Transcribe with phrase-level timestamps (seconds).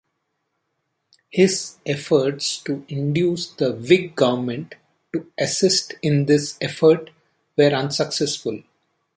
[1.29, 4.73] His efforts to induce the Whig government
[5.13, 7.11] to assist in this effort
[7.55, 8.63] were unsuccessful.